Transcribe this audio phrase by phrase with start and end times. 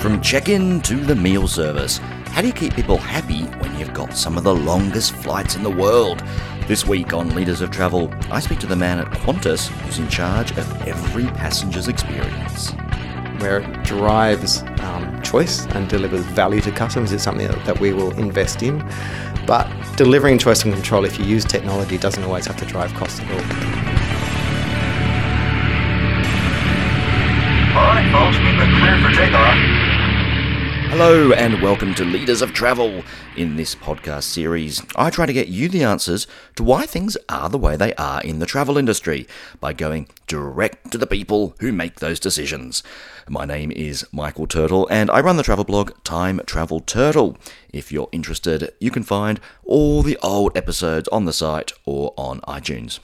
[0.00, 3.92] From check in to the meal service, how do you keep people happy when you've
[3.92, 6.24] got some of the longest flights in the world?
[6.66, 10.08] This week on Leaders of Travel, I speak to the man at Qantas who's in
[10.08, 12.70] charge of every passenger's experience.
[13.40, 17.92] Where it drives um, choice and delivers value to customers is something that, that we
[17.92, 18.78] will invest in.
[19.46, 23.20] But delivering choice and control, if you use technology, doesn't always have to drive cost
[23.20, 23.36] at all.
[27.76, 29.69] All right, folks, we've been cleared for takeoff.
[30.90, 33.04] Hello, and welcome to Leaders of Travel.
[33.36, 36.26] In this podcast series, I try to get you the answers
[36.56, 39.28] to why things are the way they are in the travel industry
[39.60, 42.82] by going direct to the people who make those decisions.
[43.28, 47.38] My name is Michael Turtle, and I run the travel blog Time Travel Turtle.
[47.72, 52.40] If you're interested, you can find all the old episodes on the site or on
[52.40, 52.98] iTunes.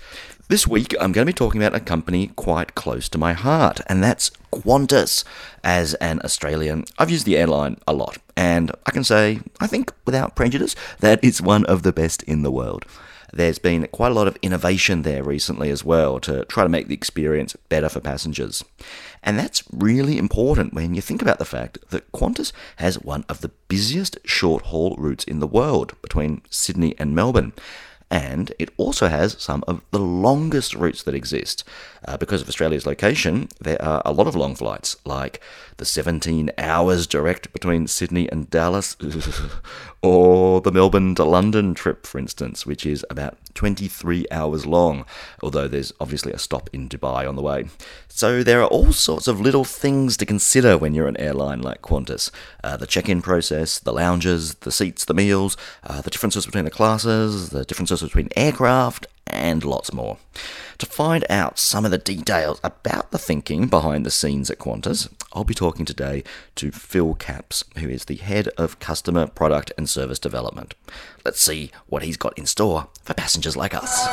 [0.48, 3.80] This week, I'm going to be talking about a company quite close to my heart,
[3.88, 5.24] and that's Qantas.
[5.64, 9.92] As an Australian, I've used the airline a lot, and I can say, I think
[10.04, 12.84] without prejudice, that it's one of the best in the world.
[13.32, 16.86] There's been quite a lot of innovation there recently as well to try to make
[16.86, 18.64] the experience better for passengers.
[19.24, 23.40] And that's really important when you think about the fact that Qantas has one of
[23.40, 27.52] the busiest short haul routes in the world between Sydney and Melbourne
[28.10, 31.64] and it also has some of the longest routes that exist.
[32.06, 35.40] Uh, because of Australia's location, there are a lot of long flights, like
[35.78, 38.96] the 17 hours direct between Sydney and Dallas,
[40.02, 45.04] or the Melbourne to London trip, for instance, which is about 23 hours long,
[45.42, 47.66] although there's obviously a stop in Dubai on the way.
[48.08, 51.82] So there are all sorts of little things to consider when you're an airline like
[51.82, 52.30] Qantas
[52.64, 56.64] uh, the check in process, the lounges, the seats, the meals, uh, the differences between
[56.64, 60.18] the classes, the differences between aircraft, and lots more.
[60.78, 65.08] To find out some of the details about the thinking behind the scenes at Qantas,
[65.32, 66.22] I'll be talking today
[66.56, 70.74] to Phil Capps, who is the head of customer product and service development.
[71.24, 74.06] Let's see what he's got in store for passengers like us.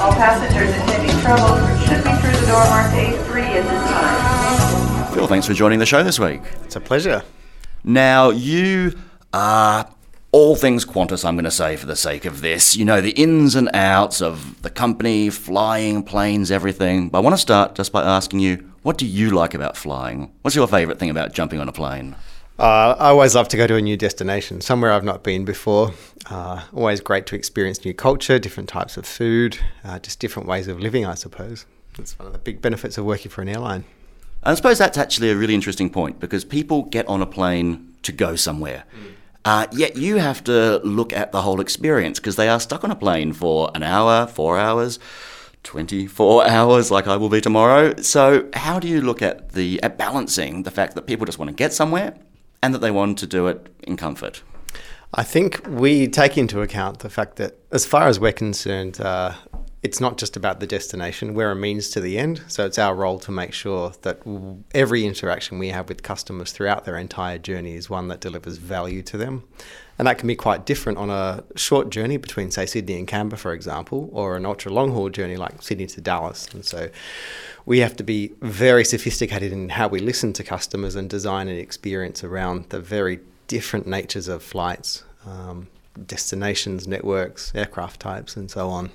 [0.00, 5.14] All passengers intending travel should be through the door marked A3 at this time.
[5.14, 6.40] Phil, thanks for joining the show this week.
[6.64, 7.22] It's a pleasure.
[7.84, 8.98] Now, you
[9.34, 9.86] are
[10.32, 12.76] all things Qantas, I'm going to say for the sake of this.
[12.76, 17.08] You know, the ins and outs of the company, flying, planes, everything.
[17.08, 20.32] But I want to start just by asking you, what do you like about flying?
[20.42, 22.14] What's your favourite thing about jumping on a plane?
[22.58, 25.94] Uh, I always love to go to a new destination, somewhere I've not been before.
[26.28, 30.68] Uh, always great to experience new culture, different types of food, uh, just different ways
[30.68, 31.64] of living, I suppose.
[31.96, 33.84] That's one of the big benefits of working for an airline.
[34.42, 38.12] I suppose that's actually a really interesting point because people get on a plane to
[38.12, 38.84] go somewhere.
[38.94, 39.14] Mm.
[39.44, 42.90] Uh, yet you have to look at the whole experience because they are stuck on
[42.90, 44.98] a plane for an hour, four hours,
[45.62, 47.96] 24 hours, like I will be tomorrow.
[48.02, 51.48] So, how do you look at the at balancing the fact that people just want
[51.48, 52.14] to get somewhere
[52.62, 54.42] and that they want to do it in comfort?
[55.12, 59.32] I think we take into account the fact that, as far as we're concerned, uh,
[59.82, 62.42] it's not just about the destination, we're a means to the end.
[62.48, 64.20] So it's our role to make sure that
[64.74, 69.02] every interaction we have with customers throughout their entire journey is one that delivers value
[69.02, 69.44] to them.
[69.98, 73.38] And that can be quite different on a short journey between, say, Sydney and Canberra,
[73.38, 76.48] for example, or an ultra long haul journey like Sydney to Dallas.
[76.54, 76.88] And so
[77.66, 81.58] we have to be very sophisticated in how we listen to customers and design an
[81.58, 85.68] experience around the very different natures of flights, um,
[86.06, 88.90] destinations, networks, aircraft types, and so on.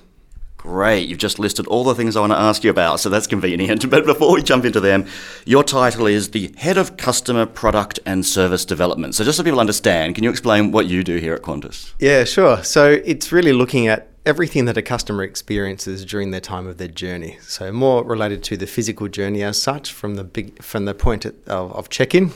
[0.56, 1.08] Great.
[1.08, 3.88] You've just listed all the things I want to ask you about, so that's convenient.
[3.96, 5.06] But before we jump into them,
[5.44, 9.14] your title is the Head of Customer Product and Service Development.
[9.14, 11.92] So, just so people understand, can you explain what you do here at Qantas?
[11.98, 12.64] Yeah, sure.
[12.64, 16.88] So, it's really looking at everything that a customer experiences during their time of their
[16.88, 17.38] journey.
[17.42, 21.24] So, more related to the physical journey as such, from the big from the point
[21.24, 22.32] of, of check-in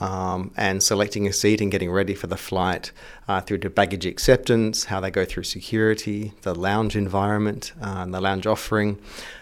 [0.00, 2.90] um, and selecting a seat and getting ready for the flight
[3.28, 8.14] uh, through to baggage acceptance, how they go through security, the lounge environment, uh, and
[8.14, 8.98] the lounge offering,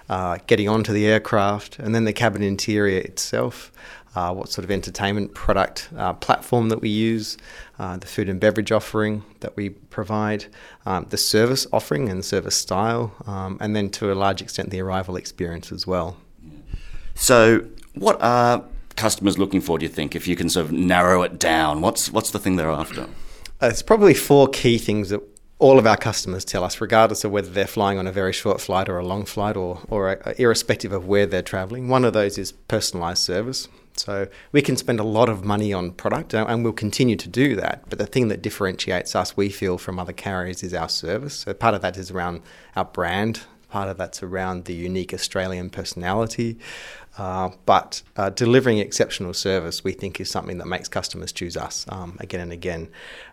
[0.08, 3.72] uh, getting onto the aircraft, and then the cabin interior itself.
[4.16, 7.36] Uh, what sort of entertainment product uh, platform that we use,
[7.78, 10.46] uh, the food and beverage offering that we provide,
[10.86, 14.80] um, the service offering and service style, um, and then to a large extent the
[14.80, 16.16] arrival experience as well.
[17.14, 18.64] So, what are
[18.98, 19.78] customers looking for?
[19.78, 22.56] Do you think, if you can sort of narrow it down, what's what's the thing
[22.56, 23.02] they're after?
[23.62, 25.22] Uh, it's probably four key things that
[25.58, 28.60] all of our customers tell us, regardless of whether they're flying on a very short
[28.60, 31.88] flight or a long flight, or or irrespective of where they're traveling.
[31.88, 33.68] One of those is personalised service.
[33.96, 37.56] So we can spend a lot of money on product, and we'll continue to do
[37.56, 37.82] that.
[37.90, 41.34] But the thing that differentiates us, we feel, from other carriers is our service.
[41.34, 42.42] So part of that is around
[42.76, 46.58] our brand, Part of that's around the unique Australian personality.
[47.18, 51.84] Uh, but uh, delivering exceptional service, we think, is something that makes customers choose us
[51.88, 52.88] um, again and again.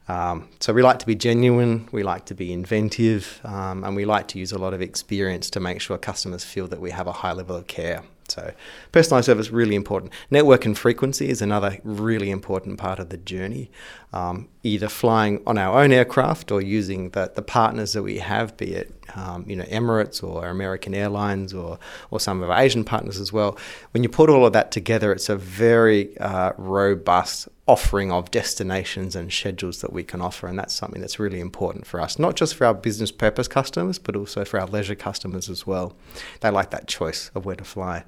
[0.08, 4.06] Um, so we like to be genuine, we like to be inventive, um, and we
[4.06, 7.06] like to use a lot of experience to make sure customers feel that we have
[7.06, 8.04] a high level of care.
[8.36, 8.54] So,
[8.92, 10.12] personalised service really important.
[10.30, 13.72] Network and frequency is another really important part of the journey.
[14.12, 18.58] Um, either flying on our own aircraft or using the, the partners that we have,
[18.58, 21.80] be it um, you know Emirates or American Airlines or
[22.12, 23.58] or some of our Asian partners as well.
[23.92, 29.16] When you put all of that together, it's a very uh, robust offering of destinations
[29.16, 32.36] and schedules that we can offer, and that's something that's really important for us, not
[32.36, 35.96] just for our business purpose customers, but also for our leisure customers as well.
[36.42, 38.04] They like that choice of where to fly.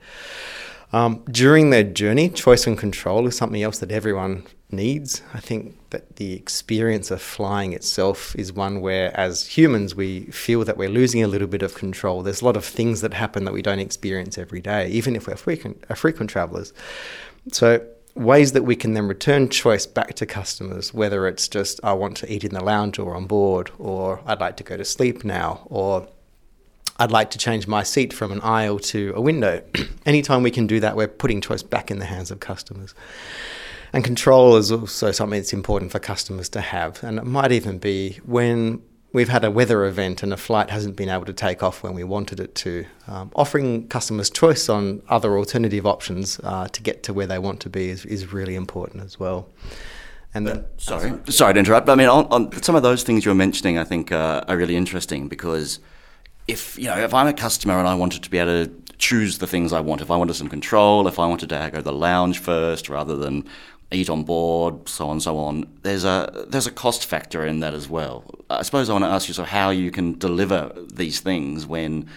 [0.93, 5.21] Um, during their journey, choice and control is something else that everyone needs.
[5.33, 10.63] I think that the experience of flying itself is one where, as humans, we feel
[10.63, 12.21] that we're losing a little bit of control.
[12.21, 15.27] There's a lot of things that happen that we don't experience every day, even if
[15.27, 16.73] we're frequent, frequent travelers.
[17.51, 17.85] So,
[18.17, 22.17] ways that we can then return choice back to customers, whether it's just, I want
[22.17, 25.23] to eat in the lounge or on board, or I'd like to go to sleep
[25.23, 26.07] now, or
[26.97, 29.63] I'd like to change my seat from an aisle to a window.
[30.05, 32.95] Anytime we can do that, we're putting choice back in the hands of customers.
[33.93, 37.03] And control is also something that's important for customers to have.
[37.03, 38.81] And it might even be when
[39.13, 41.93] we've had a weather event and a flight hasn't been able to take off when
[41.93, 42.85] we wanted it to.
[43.07, 47.59] Um, offering customers choice on other alternative options uh, to get to where they want
[47.61, 49.47] to be is, is really important as well.
[50.33, 51.85] And the, sorry, sorry to interrupt.
[51.85, 54.57] But I mean, on, on, some of those things you're mentioning, I think uh, are
[54.57, 55.79] really interesting because
[56.47, 59.37] if you know, if I'm a customer and I wanted to be able to choose
[59.37, 61.83] the things I want, if I wanted some control, if I wanted to go to
[61.83, 63.45] the lounge first rather than
[63.91, 65.67] eat on board, so on so on.
[65.83, 68.23] There's a there's a cost factor in that as well.
[68.49, 72.07] I suppose I want to ask you so how you can deliver these things when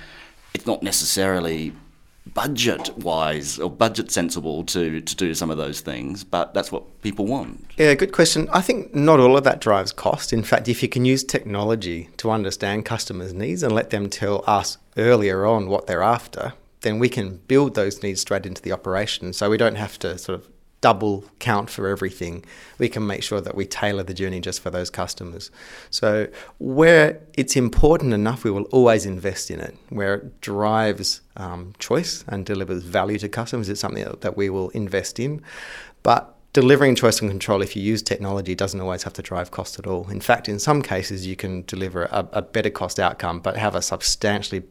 [0.54, 1.72] it's not necessarily
[2.34, 7.02] budget wise or budget sensible to, to do some of those things, but that's what
[7.02, 7.72] people want.
[7.76, 8.48] Yeah, good question.
[8.52, 10.32] I think not all of that drives cost.
[10.32, 14.44] In fact, if you can use technology to understand customers' needs and let them tell
[14.46, 16.52] us earlier on what they're after,
[16.82, 19.32] then we can build those needs straight into the operation.
[19.32, 20.48] So we don't have to sort of
[20.80, 22.44] double count for everything.
[22.78, 25.50] We can make sure that we tailor the journey just for those customers.
[25.90, 26.28] So,
[26.58, 29.76] where it's important enough, we will always invest in it.
[29.90, 34.70] Where it drives um, choice and delivers value to customers, it's something that we will
[34.70, 35.42] invest in.
[36.02, 39.78] But delivering choice and control, if you use technology, doesn't always have to drive cost
[39.78, 40.08] at all.
[40.08, 43.74] In fact, in some cases, you can deliver a, a better cost outcome, but have
[43.74, 44.62] a substantially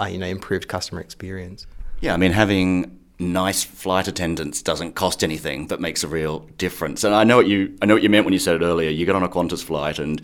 [0.00, 1.66] uh, you know, improved customer experience.
[2.00, 7.04] Yeah, I mean, having nice flight attendants doesn't cost anything, but makes a real difference.
[7.04, 8.90] And I know what you I know what you meant when you said it earlier.
[8.90, 10.20] You get on a Qantas flight and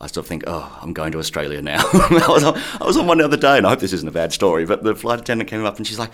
[0.00, 1.78] I still think, oh, I'm going to Australia now.
[1.92, 4.08] I, was on, I was on one the other day, and I hope this isn't
[4.08, 6.12] a bad story, but the flight attendant came up and she's like,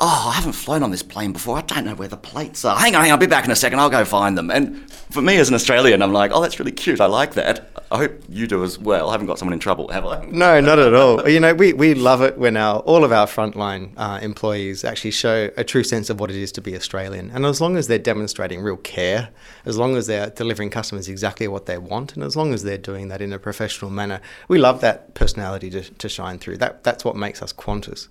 [0.00, 1.56] oh, I haven't flown on this plane before.
[1.58, 2.76] I don't know where the plates are.
[2.76, 3.78] Hang on, hang on, I'll be back in a second.
[3.78, 4.50] I'll go find them.
[4.50, 7.00] And for me as an Australian, I'm like, oh, that's really cute.
[7.00, 7.70] I like that.
[7.92, 9.08] I hope you do as well.
[9.08, 10.24] I haven't got someone in trouble, have I?
[10.26, 11.28] No, not at all.
[11.28, 15.12] You know, we, we love it when our all of our frontline uh, employees actually
[15.12, 17.30] show a true sense of what it is to be Australian.
[17.30, 19.28] And as long as they're demonstrating real care,
[19.64, 22.78] as long as they're delivering customers exactly what they want, and as long as they're
[22.78, 26.56] doing that in a professional manner, we love that personality to, to shine through.
[26.56, 28.08] That that's what makes us Qantas.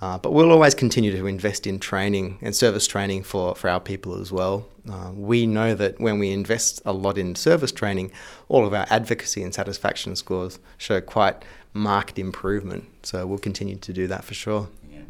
[0.00, 3.80] Uh, but we'll always continue to invest in training and service training for, for our
[3.80, 4.66] people as well.
[4.90, 8.10] Uh, we know that when we invest a lot in service training,
[8.48, 11.36] all of our advocacy and satisfaction scores show quite
[11.74, 12.88] marked improvement.
[13.02, 14.68] So we'll continue to do that for sure.
[14.90, 15.00] Yeah.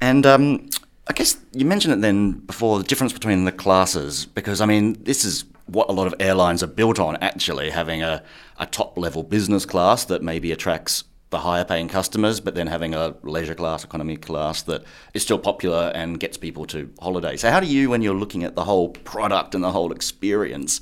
[0.00, 0.70] And um,
[1.08, 5.02] I guess you mentioned it then before the difference between the classes, because I mean,
[5.02, 8.22] this is what a lot of airlines are built on actually, having a,
[8.58, 12.92] a top level business class that maybe attracts the higher paying customers, but then having
[12.94, 14.82] a leisure class, economy class that
[15.14, 17.36] is still popular and gets people to holiday.
[17.36, 20.80] So, how do you, when you're looking at the whole product and the whole experience,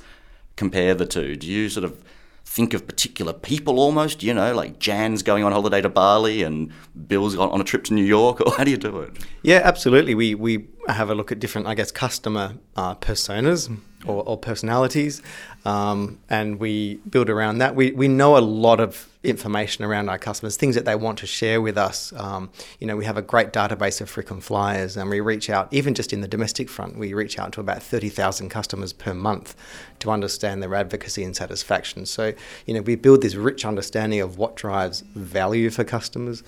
[0.55, 1.35] compare the two?
[1.35, 2.03] Do you sort of
[2.49, 6.71] think of particular people almost, you know, like Jan's going on holiday to Bali and
[7.07, 9.13] Bill's on a trip to New York, or how do you do it?
[9.43, 10.15] Yeah, absolutely.
[10.15, 15.21] We, we have a look at different, I guess, customer uh, personas or, or personalities,
[15.63, 17.75] um, and we build around that.
[17.75, 21.27] We, we know a lot of information around our customers, things that they want to
[21.27, 22.13] share with us.
[22.13, 22.49] Um,
[22.79, 25.93] you know, we have a great database of frequent flyers, and we reach out, even
[25.93, 29.55] just in the domestic front, we reach out to about 30,000 customers per month
[29.99, 32.05] to understand their advocacy and satisfaction.
[32.05, 32.33] So,
[32.65, 36.41] you know, we build this rich understanding of what drives value for customers,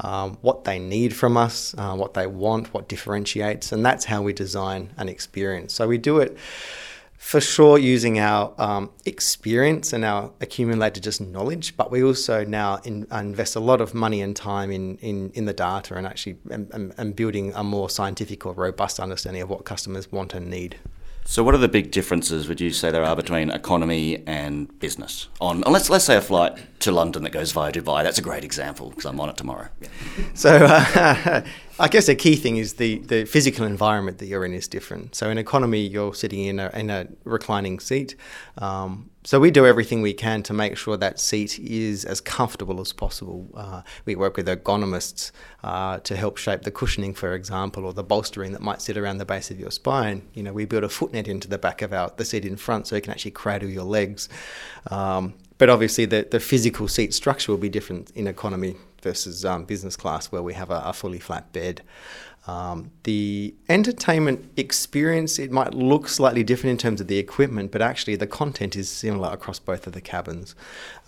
[0.00, 4.20] um, what they need from us, uh, what they want, what differentiates, and that's how
[4.20, 5.72] we design an experience.
[5.72, 6.36] So we do it
[7.18, 12.76] for sure using our um, experience and our accumulated just knowledge, but we also now
[12.84, 16.38] in, invest a lot of money and time in, in, in the data and actually
[16.48, 20.76] and, building a more scientific or robust understanding of what customers want and need.
[21.24, 25.28] So, what are the big differences would you say there are between economy and business?
[25.40, 28.02] On let's let's say a flight to London that goes via Dubai.
[28.02, 29.68] That's a great example because I'm on it tomorrow.
[30.32, 31.44] So, uh,
[31.80, 35.14] I guess a key thing is the, the physical environment that you're in is different.
[35.14, 38.16] So, in economy, you're sitting in a, in a reclining seat.
[38.56, 42.80] Um, so, we do everything we can to make sure that seat is as comfortable
[42.80, 43.48] as possible.
[43.54, 45.30] Uh, we work with ergonomists
[45.62, 49.18] uh, to help shape the cushioning, for example, or the bolstering that might sit around
[49.18, 50.22] the base of your spine.
[50.34, 52.88] You know, we build a footnet into the back of our, the seat in front
[52.88, 54.28] so you can actually cradle your legs.
[54.90, 58.74] Um, but obviously, the, the physical seat structure will be different in economy
[59.08, 61.76] versus um, business class, where we have a, a fully flat bed.
[62.48, 67.82] Um, the entertainment experience, it might look slightly different in terms of the equipment, but
[67.82, 70.54] actually the content is similar across both of the cabins.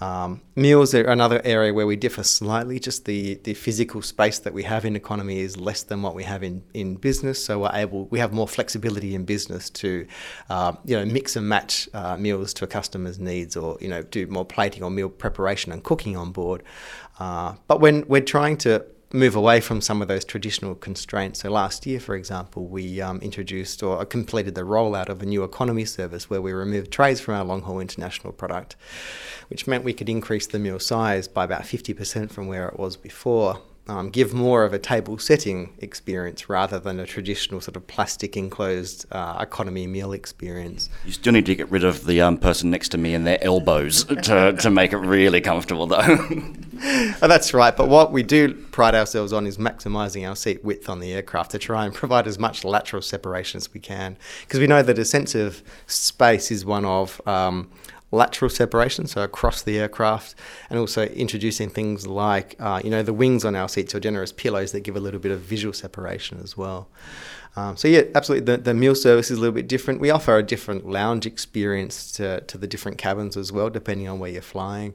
[0.02, 2.78] Um, meals are another area where we differ slightly.
[2.78, 6.24] Just the, the physical space that we have in economy is less than what we
[6.24, 10.06] have in, in business, so we're able we have more flexibility in business to
[10.50, 14.02] uh, you know mix and match uh, meals to a customer's needs, or you know
[14.02, 16.62] do more plating or meal preparation and cooking on board.
[17.20, 21.40] Uh, but when we're trying to move away from some of those traditional constraints.
[21.40, 25.42] So last year, for example, we um, introduced or completed the rollout of a new
[25.42, 28.76] economy service where we removed trays from our long haul international product,
[29.48, 32.96] which meant we could increase the meal size by about 50% from where it was
[32.96, 37.86] before um, give more of a table setting experience rather than a traditional sort of
[37.86, 40.88] plastic enclosed uh, economy meal experience.
[41.04, 43.42] You still need to get rid of the um, person next to me and their
[43.42, 46.00] elbows to, to make it really comfortable, though.
[46.02, 47.76] oh, that's right.
[47.76, 51.50] But what we do pride ourselves on is maximising our seat width on the aircraft
[51.52, 54.16] to try and provide as much lateral separation as we can.
[54.42, 57.70] Because we know that a sense of space is one of um,
[58.10, 60.34] lateral separation, so across the aircraft,
[60.68, 64.32] and also introducing things like, uh, you know, the wings on our seats or generous
[64.32, 66.88] pillows that give a little bit of visual separation as well.
[67.56, 68.46] Um, so yeah, absolutely.
[68.46, 70.00] The, the meal service is a little bit different.
[70.00, 74.18] We offer a different lounge experience to, to the different cabins as well, depending on
[74.18, 74.94] where you're flying.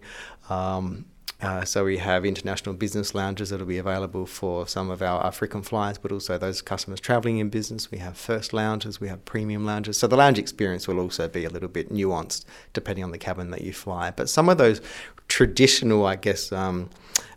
[0.49, 1.05] Um,
[1.41, 5.23] uh, so we have international business lounges that will be available for some of our,
[5.25, 7.91] African flyers, but also those customers travelling in business.
[7.91, 9.97] We have first lounges, we have premium lounges.
[9.97, 13.51] So the lounge experience will also be a little bit nuanced depending on the cabin
[13.51, 14.11] that you fly.
[14.11, 14.81] But some of those
[15.27, 16.89] traditional, I guess, um,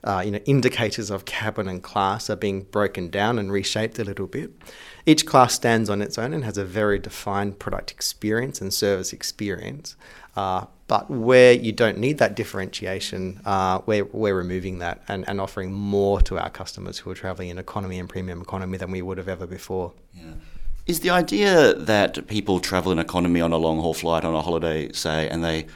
[0.04, 4.04] uh, you know, indicators of cabin and class are being broken down and reshaped a
[4.04, 4.52] little bit.
[5.06, 9.12] Each class stands on its own and has a very defined product experience and service
[9.12, 9.96] experience.
[10.38, 15.40] Uh, but where you don't need that differentiation, uh, we're, we're removing that and, and
[15.40, 19.02] offering more to our customers who are traveling in economy and premium economy than we
[19.02, 19.92] would have ever before.
[20.14, 20.34] Yeah.
[20.86, 24.40] Is the idea that people travel in economy on a long haul flight on a
[24.40, 25.66] holiday, say, and they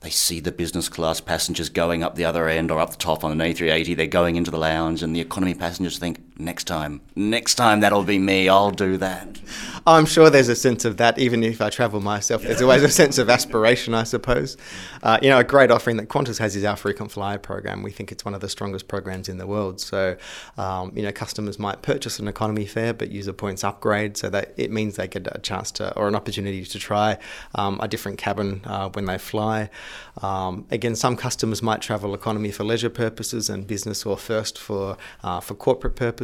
[0.00, 3.22] they see the business class passengers going up the other end or up the top
[3.22, 3.96] on an A380.
[3.96, 8.04] They're going into the lounge, and the economy passengers think, next time, next time that'll
[8.04, 8.48] be me.
[8.48, 9.38] I'll do that.
[9.86, 12.42] I'm sure there's a sense of that, even if I travel myself.
[12.42, 14.56] There's always a sense of aspiration, I suppose.
[15.02, 17.82] Uh, you know, a great offering that Qantas has is our frequent flyer program.
[17.82, 19.80] We think it's one of the strongest programs in the world.
[19.80, 20.16] So,
[20.56, 24.30] um, you know, customers might purchase an economy fare but use a points upgrade, so
[24.30, 27.18] that it means they get a chance to or an opportunity to try
[27.54, 29.68] um, a different cabin uh, when they fly.
[30.22, 34.96] Um, again, some customers might travel economy for leisure purposes and business or first for
[35.22, 36.21] uh, for corporate purposes.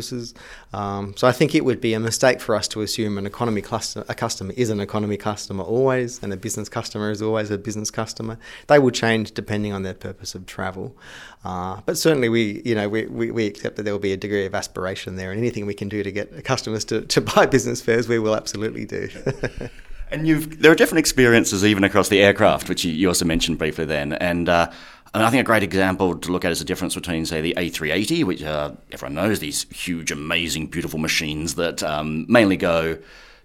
[0.73, 3.63] Um, so I think it would be a mistake for us to assume an economy
[3.63, 7.59] cluster, a customer is an economy customer always, and a business customer is always a
[7.59, 8.39] business customer.
[8.67, 10.97] They will change depending on their purpose of travel.
[11.45, 14.17] Uh, but certainly, we you know we, we, we, accept that there will be a
[14.17, 17.47] degree of aspiration there, and anything we can do to get customers to, to buy
[17.47, 19.09] business fares, we will absolutely do.
[20.11, 23.59] And you've there are different experiences even across the aircraft, which you, you also mentioned
[23.59, 24.15] briefly then.
[24.15, 24.71] And, uh,
[25.15, 27.55] and I think a great example to look at is the difference between, say, the
[27.57, 32.99] A380, which uh, everyone knows these huge, amazing, beautiful machines that um, mainly go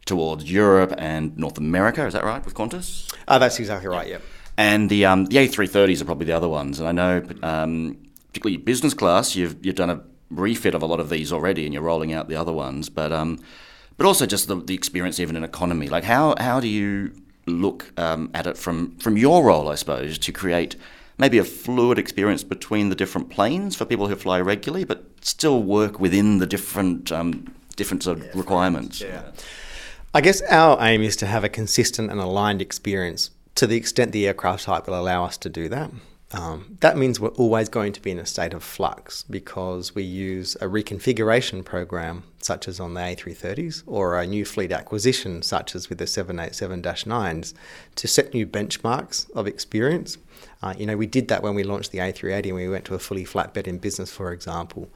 [0.06, 2.06] towards Europe and North America.
[2.06, 3.14] Is that right with Qantas?
[3.28, 4.08] Uh, that's exactly right.
[4.08, 4.20] Yeah.
[4.58, 6.80] And the um, the A330s are probably the other ones.
[6.80, 11.00] And I know, um, particularly business class, you've you've done a refit of a lot
[11.00, 12.90] of these already, and you're rolling out the other ones.
[12.90, 13.40] But um,
[13.98, 15.88] but also just the, the experience even in economy.
[15.90, 17.14] Like how how do you
[17.48, 20.76] look um, at it from from your role, I suppose, to create
[21.24, 25.64] maybe a fluid experience between the different planes for people who fly regularly, but still
[25.64, 27.30] work within the different um,
[27.78, 29.00] different sort of yeah, requirements.
[29.00, 29.32] Yeah.
[30.14, 34.12] I guess our aim is to have a consistent and aligned experience to the extent
[34.12, 35.92] the aircraft type will allow us to do that.
[36.34, 40.02] Um, that means we're always going to be in a state of flux because we
[40.04, 45.76] use a reconfiguration program, such as on the A330s, or a new fleet acquisition, such
[45.76, 47.54] as with the 787 9s,
[47.96, 50.18] to set new benchmarks of experience.
[50.64, 52.96] Uh, you know, we did that when we launched the A380 and we went to
[52.96, 54.90] a fully flatbed in business, for example.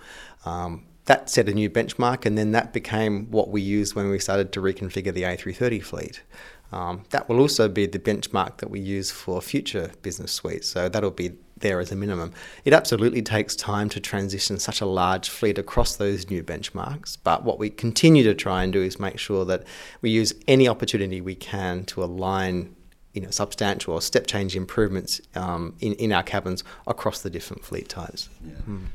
[0.44, 4.20] Um, that set a new benchmark, and then that became what we used when we
[4.20, 6.22] started to reconfigure the A330 fleet.
[6.72, 10.68] Um, that will also be the benchmark that we use for future business suites.
[10.68, 12.34] So that'll be there as a minimum.
[12.66, 17.44] It absolutely takes time to transition such a large fleet across those new benchmarks, but
[17.44, 19.64] what we continue to try and do is make sure that
[20.02, 22.76] we use any opportunity we can to align
[23.14, 27.66] you know, substantial or step change improvements um, in, in our cabins across the different
[27.66, 28.30] fleet types.
[28.46, 28.54] Yeah.
[28.70, 28.86] Mm.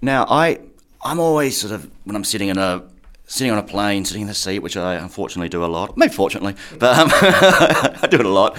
[0.00, 0.60] Now, I,
[1.02, 2.84] I'm always sort of, when I'm sitting in a
[3.32, 5.96] sitting on a plane, sitting in the seat, which I unfortunately do a lot.
[5.96, 8.58] Maybe fortunately, but um, I do it a lot.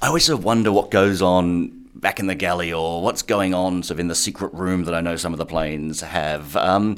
[0.00, 3.52] I always sort of wonder what goes on back in the galley or what's going
[3.52, 6.56] on sort of in the secret room that I know some of the planes have.
[6.56, 6.96] Um,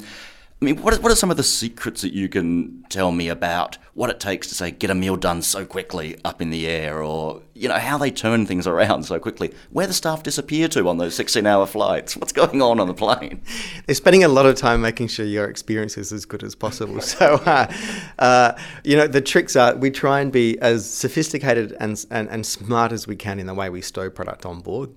[0.59, 3.29] I mean, what are, what are some of the secrets that you can tell me
[3.29, 6.67] about what it takes to say get a meal done so quickly up in the
[6.67, 10.67] air, or you know how they turn things around so quickly, where the staff disappear
[10.69, 13.39] to on those sixteen-hour flights, what's going on on the plane?
[13.85, 17.01] They're spending a lot of time making sure your experience is as good as possible.
[17.01, 17.71] so, uh,
[18.17, 22.47] uh, you know, the tricks are we try and be as sophisticated and, and, and
[22.47, 24.89] smart as we can in the way we stow product on board.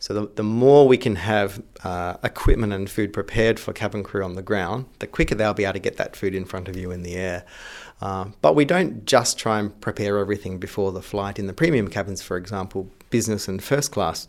[0.00, 4.24] So the, the more we can have uh, equipment and food prepared for cabin crew
[4.24, 6.76] on the ground, the quicker they'll be able to get that food in front of
[6.76, 7.44] you in the air.
[8.00, 11.38] Uh, but we don't just try and prepare everything before the flight.
[11.38, 14.26] In the premium cabins, for example, business and first class,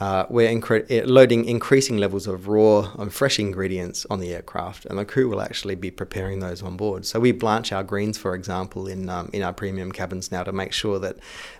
[0.00, 4.84] uh, we're incre- eh, loading increasing levels of raw and fresh ingredients on the aircraft,
[4.86, 7.06] and the crew will actually be preparing those on board.
[7.06, 10.52] So we blanch our greens, for example, in um, in our premium cabins now to
[10.52, 11.16] make sure that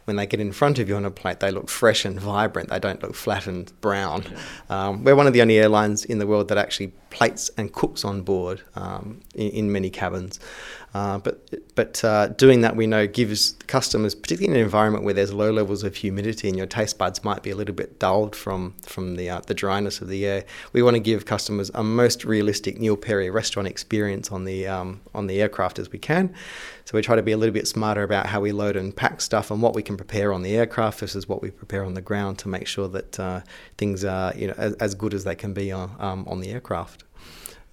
[0.06, 2.70] when they get in front of you on a plate, they look fresh and vibrant.
[2.70, 4.24] They don't look flat and brown.
[4.68, 8.04] Um, we're one of the only airlines in the world that actually plates and cooks
[8.04, 10.40] on board um, in, in many cabins.
[10.94, 15.14] Uh, but but uh, doing that we know gives customers, particularly in an environment where
[15.14, 18.36] there's low levels of humidity and your taste buds might be a little bit dulled
[18.36, 20.44] from from the uh, the dryness of the air.
[20.74, 25.00] We want to give customers a most realistic Neil Perry restaurant experience on the um,
[25.14, 26.34] on the aircraft as we can.
[26.84, 29.20] So we try to be a little bit smarter about how we load and pack
[29.20, 32.02] stuff and what we can prepare on the aircraft versus what we prepare on the
[32.02, 33.40] ground to make sure that uh,
[33.78, 36.50] things are you know as, as, good as they can be on um, on the
[36.50, 37.04] aircraft.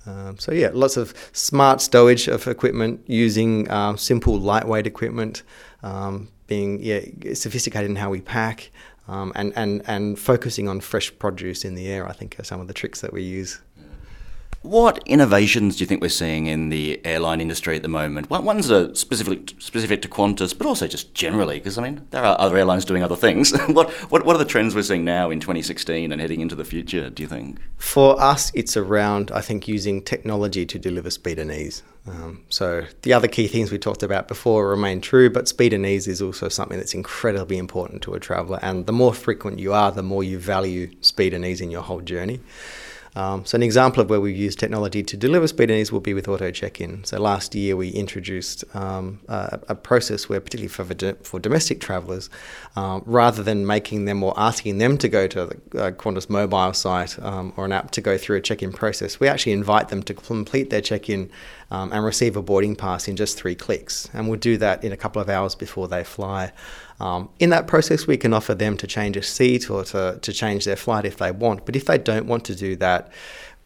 [0.10, 5.44] Um, so yeah, lots of smart stowage of equipment using um, simple, lightweight equipment,
[5.84, 7.02] um, being yeah
[7.34, 8.72] sophisticated in how we pack,
[9.08, 12.08] um, and and and focusing on fresh produce in the air.
[12.08, 13.60] I think are some of the tricks that we use.
[14.62, 18.30] What innovations do you think we're seeing in the airline industry at the moment?
[18.30, 22.38] Ones are specific specific to Qantas, but also just generally, because I mean there are
[22.38, 23.58] other airlines doing other things.
[23.68, 26.66] what, what what are the trends we're seeing now in 2016 and heading into the
[26.66, 27.10] future?
[27.10, 27.58] Do you think?
[27.78, 31.82] For us, it's around I think using technology to deliver speed and ease.
[32.06, 35.86] Um, so the other key things we talked about before remain true, but speed and
[35.86, 38.60] ease is also something that's incredibly important to a traveller.
[38.62, 41.84] And the more frequent you are, the more you value speed and ease in your
[41.84, 42.42] whole journey.
[43.16, 46.00] Um, so an example of where we've used technology to deliver speed and ease will
[46.00, 47.04] be with auto check-in.
[47.04, 50.86] So last year we introduced um, a, a, process where, particularly for,
[51.24, 52.30] for domestic travellers,
[52.76, 56.74] um, rather than making them or asking them to go to the uh, Qantas mobile
[56.74, 60.04] site um, or an app to go through a check-in process, we actually invite them
[60.04, 61.30] to complete their check-in
[61.72, 64.10] um, and receive a boarding pass in just three clicks.
[64.14, 66.52] And we'll do that in a couple of hours before they fly.
[67.00, 70.34] Um, in that process, we can offer them to change a seat or to, to
[70.34, 71.66] change their flight if they want.
[71.66, 73.12] But if they don't want to do that,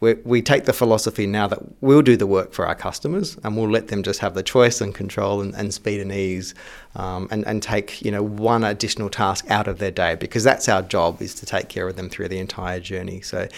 [0.00, 3.56] we, we take the philosophy now that we'll do the work for our customers and
[3.56, 6.54] we'll let them just have the choice and control and, and speed and ease
[6.94, 10.68] um, and, and take you know one additional task out of their day because that's
[10.68, 13.22] our job is to take care of them through the entire journey.
[13.22, 13.48] So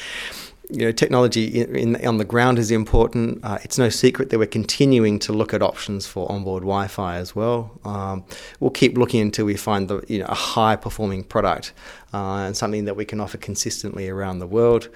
[0.70, 3.44] you know, technology in, in, on the ground is important.
[3.44, 7.36] Uh, it's no secret that we're continuing to look at options for onboard Wi-Fi as
[7.36, 7.78] well.
[7.84, 8.24] Um,
[8.58, 11.72] we'll keep looking until we find the, you know, a high-performing product
[12.12, 14.88] uh, and something that we can offer consistently around the world.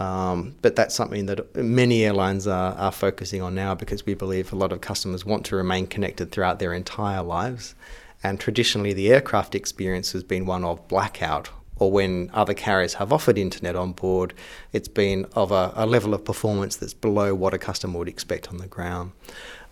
[0.00, 4.52] Um, but that's something that many airlines are, are focusing on now because we believe
[4.52, 7.74] a lot of customers want to remain connected throughout their entire lives.
[8.22, 13.12] And traditionally, the aircraft experience has been one of blackout or when other carriers have
[13.12, 14.34] offered internet on board,
[14.72, 18.48] it's been of a, a level of performance that's below what a customer would expect
[18.48, 19.12] on the ground.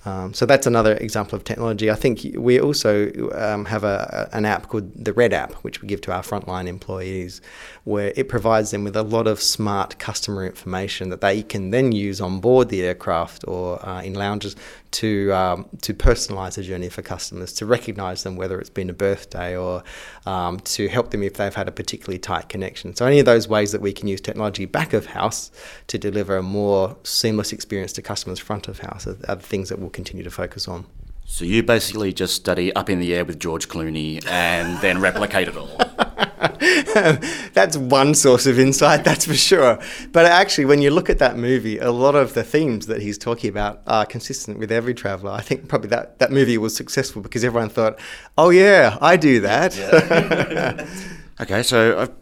[0.06, 1.90] Um, so that's another example of technology.
[1.90, 5.88] I think we also um, have a, an app called the Red app, which we
[5.88, 7.40] give to our frontline employees,
[7.82, 11.90] where it provides them with a lot of smart customer information that they can then
[11.90, 14.54] use on board the aircraft or uh, in lounges
[14.92, 18.94] to um, to personalise a journey for customers, to recognise them whether it's been a
[18.94, 19.82] birthday or
[20.26, 22.94] um, to help them if they've had a particularly tight connection.
[22.94, 25.50] So any of those ways that we can use technology back of house
[25.88, 29.68] to deliver a more seamless experience to customers front of house are, are the things
[29.68, 30.86] that we'll continue to focus on.
[31.24, 35.48] So you basically just study up in the air with George Clooney and then replicate
[35.48, 35.76] it all.
[37.54, 39.78] that's one source of insight, that's for sure.
[40.12, 43.16] But actually, when you look at that movie, a lot of the themes that he's
[43.16, 45.30] talking about are consistent with every traveller.
[45.30, 47.98] I think probably that, that movie was successful because everyone thought,
[48.36, 49.76] oh, yeah, I do that.
[49.76, 50.86] Yeah.
[51.40, 52.12] okay, so I've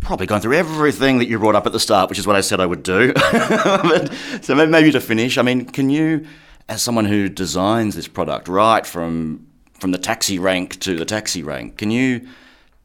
[0.00, 2.40] probably gone through everything that you brought up at the start, which is what I
[2.40, 3.12] said I would do.
[3.32, 4.12] but,
[4.42, 6.26] so maybe to finish, I mean, can you,
[6.68, 11.42] as someone who designs this product right from from the taxi rank to the taxi
[11.42, 12.26] rank, can you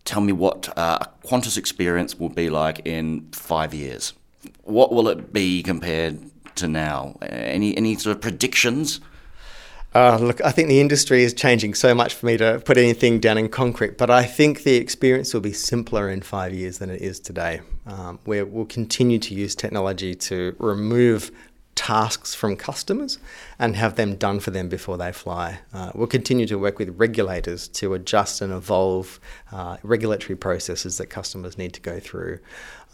[0.09, 4.13] tell me what uh, a Qantas experience will be like in five years.
[4.63, 6.19] What will it be compared
[6.55, 7.17] to now?
[7.21, 9.01] Any any sort of predictions?
[9.93, 13.19] Uh, look, I think the industry is changing so much for me to put anything
[13.19, 16.91] down in concrete, but I think the experience will be simpler in five years than
[16.91, 17.61] it is today.
[17.87, 21.31] Um, we'll continue to use technology to remove
[21.79, 23.19] tasks from customers
[23.57, 25.59] and have them done for them before they fly.
[25.73, 29.17] Uh, we'll continue to work with regulators to adjust and evolve
[29.53, 32.37] uh, regulatory processes that customers need to go through.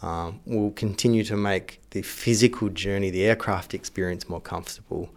[0.02, 5.10] Um, we'll continue to make the physical journey, the aircraft experience more comfortable.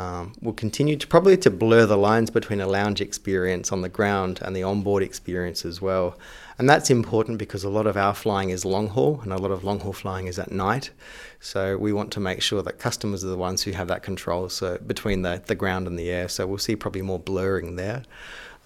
[0.00, 3.88] Um, we'll continue to probably to blur the lines between a lounge experience on the
[3.90, 6.18] ground and the onboard experience as well.
[6.58, 9.50] And that's important because a lot of our flying is long haul and a lot
[9.50, 10.90] of long haul flying is at night.
[11.38, 14.48] So we want to make sure that customers are the ones who have that control
[14.48, 16.28] so between the, the ground and the air.
[16.28, 18.02] So we'll see probably more blurring there.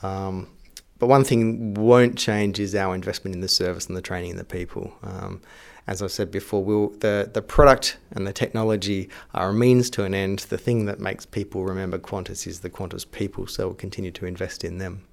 [0.04, 0.48] Um,
[0.98, 4.40] but one thing won't change is our investment in the service and the training and
[4.40, 4.94] the people.
[5.02, 5.40] Um,
[5.86, 10.04] as I said before, we'll, the, the product and the technology are a means to
[10.04, 10.40] an end.
[10.40, 14.24] The thing that makes people remember Qantas is the Qantas people, so we'll continue to
[14.24, 15.04] invest in them.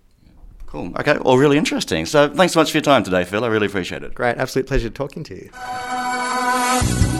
[0.68, 0.94] Cool.
[0.98, 1.18] Okay.
[1.18, 2.06] Well, really interesting.
[2.06, 3.44] So thanks so much for your time today, Phil.
[3.44, 4.14] I really appreciate it.
[4.14, 4.38] Great.
[4.38, 7.11] Absolute pleasure talking to you.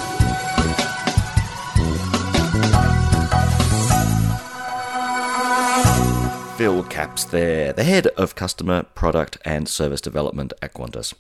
[6.62, 11.16] Phil Capps there, the head of customer, product, and service development at Qantas.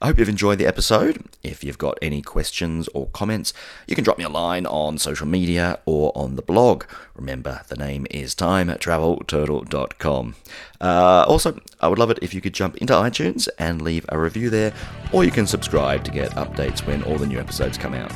[0.00, 1.24] I hope you've enjoyed the episode.
[1.42, 3.52] If you've got any questions or comments,
[3.88, 6.84] you can drop me a line on social media or on the blog.
[7.16, 10.36] Remember, the name is timetravelturtle.com.
[10.80, 14.16] Uh, also, I would love it if you could jump into iTunes and leave a
[14.16, 14.72] review there,
[15.10, 18.12] or you can subscribe to get updates when all the new episodes come out.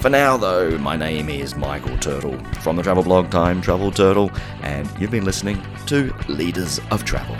[0.00, 4.30] For now, though, my name is Michael Turtle from the travel blog Time Travel Turtle,
[4.62, 7.36] and you've been listening to Leaders of Travel.